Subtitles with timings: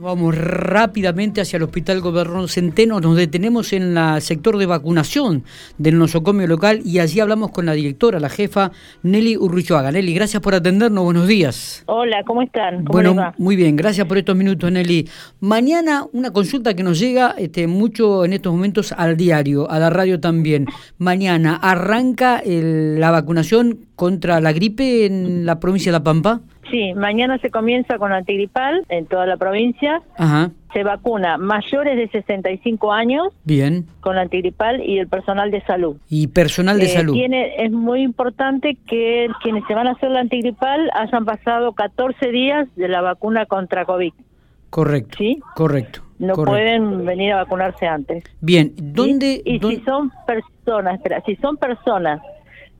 [0.00, 5.42] Vamos rápidamente hacia el Hospital Gobernador Centeno, nos detenemos en el sector de vacunación
[5.76, 8.70] del nosocomio local y allí hablamos con la directora, la jefa
[9.02, 9.90] Nelly Urruchoaga.
[9.90, 11.82] Nelly, gracias por atendernos, buenos días.
[11.86, 12.84] Hola, ¿cómo están?
[12.84, 15.08] bueno, muy bien, gracias por estos minutos, Nelly.
[15.40, 19.90] Mañana una consulta que nos llega este, mucho en estos momentos al diario, a la
[19.90, 20.66] radio también.
[20.98, 26.40] Mañana arranca la vacunación contra la gripe en la provincia de La Pampa.
[26.70, 30.02] Sí, mañana se comienza con antigripal en toda la provincia.
[30.16, 30.50] Ajá.
[30.72, 33.28] Se vacuna mayores de 65 años.
[33.44, 33.86] Bien.
[34.00, 35.96] Con antigripal y el personal de salud.
[36.10, 37.14] Y personal de eh, salud.
[37.14, 42.30] Tiene, es muy importante que quienes se van a hacer la antigripal hayan pasado 14
[42.30, 44.12] días de la vacuna contra COVID.
[44.70, 45.16] Correcto.
[45.18, 45.40] ¿Sí?
[45.54, 46.02] Correcto.
[46.18, 48.24] No pueden venir a vacunarse antes.
[48.40, 49.40] Bien, ¿dónde?
[49.44, 52.20] Y si son personas, espera, si son personas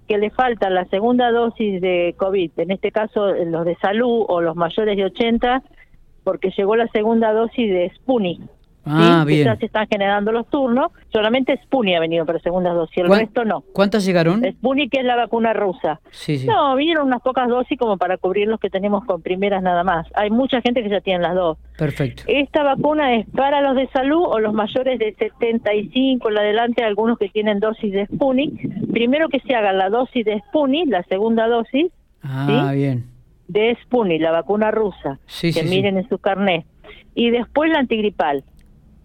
[0.09, 4.41] que le falta la segunda dosis de COVID, en este caso los de salud o
[4.41, 5.63] los mayores de 80,
[6.25, 8.41] porque llegó la segunda dosis de Sputnik.
[8.91, 9.45] Ah, bien.
[9.45, 10.93] Ya se están generando los turnos.
[11.13, 13.63] Solamente Sputnik ha venido para segunda dosis, el resto no.
[13.73, 14.43] ¿Cuántas llegaron?
[14.43, 16.01] Sputnik es la vacuna rusa.
[16.11, 16.47] Sí, sí.
[16.47, 20.07] No, vinieron unas pocas dosis como para cubrir los que tenemos con primeras nada más.
[20.15, 21.59] Hay mucha gente que ya tiene las dos.
[21.77, 22.25] Perfecto.
[22.27, 27.19] Esta vacuna es para los de salud o los mayores de 75 en adelante, algunos
[27.19, 28.91] que tienen dosis de Sputnik.
[28.93, 31.93] Primero que se haga la dosis de Sputnik, la segunda dosis.
[32.23, 33.07] Ah, bien.
[33.47, 35.19] De Sputnik, la vacuna rusa.
[35.27, 36.67] Sí, que miren en su carnet.
[37.15, 38.45] Y después la antigripal.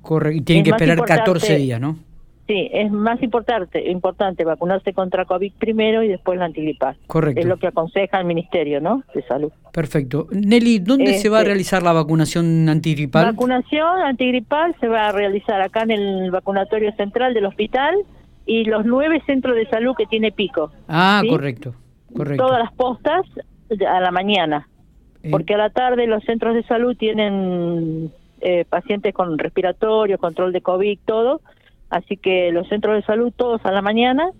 [0.04, 1.98] Correcto, y tienen que esperar 14 días, ¿no?
[2.46, 6.98] Sí, es más importante, importante vacunarse contra COVID primero y después la antigripal.
[7.08, 7.40] Correcto.
[7.40, 9.02] Es lo que aconseja el Ministerio, ¿no?
[9.16, 9.52] De Salud.
[9.72, 10.28] Perfecto.
[10.30, 13.28] Nelly, ¿dónde se va a este, realizar la vacunación antigripal?
[13.28, 17.96] Vacunación antigripal se va a realizar acá en el vacunatorio central del hospital
[18.46, 20.70] y los nueve centros de salud que tiene Pico.
[20.90, 21.76] Ah, correcto,
[22.14, 22.46] correcto.
[22.46, 23.26] Todas las postas
[23.88, 24.68] a la mañana,
[25.24, 25.32] eh.
[25.32, 28.12] porque a la tarde los centros de salud tienen
[28.44, 31.42] eh, pacientes con respiratorio, control de COVID, todo.
[31.90, 34.32] Así que los centros de salud todos a la mañana.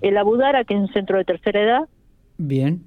[0.00, 1.88] El Abudara, que es un centro de tercera edad.
[2.38, 2.82] Bien.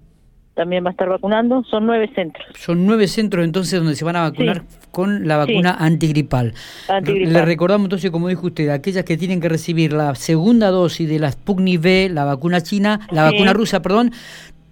[0.56, 1.64] También va a estar vacunando.
[1.66, 2.46] Son nueve centros.
[2.58, 6.54] Son nueve centros entonces donde se van a vacunar con la vacuna antigripal.
[6.88, 7.34] antigripal.
[7.34, 11.20] Le recordamos entonces, como dijo usted, aquellas que tienen que recibir la segunda dosis de
[11.20, 14.14] la Sputnik V, la vacuna china, la vacuna rusa, perdón,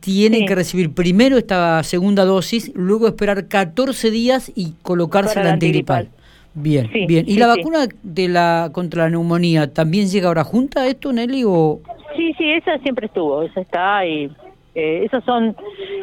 [0.04, 6.10] tienen que recibir primero esta segunda dosis, luego esperar 14 días y colocarse la antigripal.
[6.54, 7.24] Bien, bien.
[7.26, 11.44] ¿Y la vacuna de la contra la neumonía también llega ahora junta esto, Nelly?
[11.46, 11.80] O...
[12.18, 14.30] Sí, sí, esa siempre estuvo, esa está ahí.
[14.76, 15.56] Eh, esas son,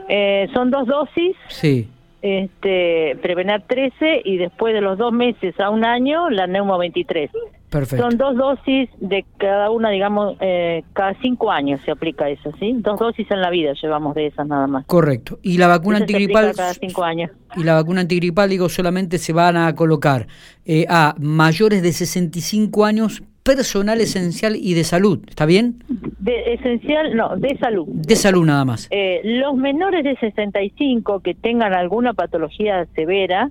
[0.09, 1.37] eh, son dos dosis.
[1.49, 1.87] Sí.
[2.23, 7.31] Este, Prevenar 13 y después de los dos meses a un año la Neumo 23.
[7.71, 8.05] Perfecto.
[8.05, 12.75] Son dos dosis de cada una, digamos, eh, cada cinco años se aplica eso, ¿sí?
[12.79, 14.87] Dos dosis en la vida llevamos de esas nada más.
[14.87, 15.39] Correcto.
[15.43, 16.53] Y la vacuna antigripal.
[16.57, 17.31] cada cinco años.
[17.57, 20.27] Y la vacuna antigripal, digo, solamente se van a colocar
[20.65, 25.21] eh, a mayores de 65 años, personal esencial y de salud.
[25.29, 25.85] ¿Está bien?
[26.19, 27.87] De esencial, no, de salud.
[27.89, 28.89] De salud nada más.
[28.91, 33.51] Eh, los menores de 65 que tengan alguna patología severa,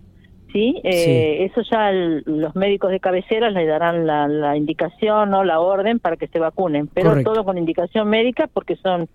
[0.52, 0.80] ¿sí?
[0.84, 6.18] Eh, Eso ya los médicos de cabecera les darán la, indicación o la orden para
[6.18, 9.08] que se vacunen, pero todo con indicación médica porque son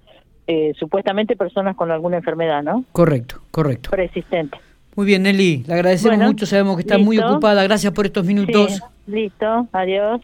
[0.46, 2.84] eh, supuestamente personas con alguna enfermedad, ¿no?
[2.92, 3.90] Correcto, correcto.
[3.90, 4.58] Persistente.
[4.96, 8.80] Muy bien, Nelly, le agradecemos mucho, sabemos que está muy ocupada, gracias por estos minutos.
[9.06, 10.20] listo, adiós.